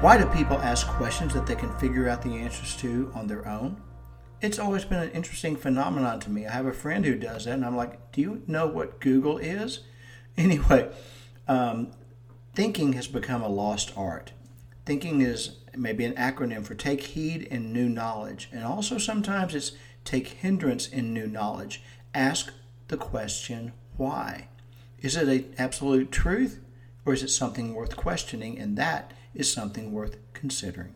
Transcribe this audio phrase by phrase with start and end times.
[0.00, 3.48] Why do people ask questions that they can figure out the answers to on their
[3.48, 3.82] own?
[4.40, 6.46] It's always been an interesting phenomenon to me.
[6.46, 9.38] I have a friend who does that, and I'm like, Do you know what Google
[9.38, 9.80] is?
[10.36, 10.88] Anyway,
[11.48, 11.90] um,
[12.54, 14.30] thinking has become a lost art.
[14.86, 19.72] Thinking is maybe an acronym for take heed in new knowledge, and also sometimes it's
[20.04, 21.82] take hindrance in new knowledge.
[22.14, 22.52] Ask
[22.86, 24.46] the question, why?
[25.00, 26.60] Is it an absolute truth,
[27.08, 28.58] or is it something worth questioning?
[28.58, 30.94] And that is something worth considering.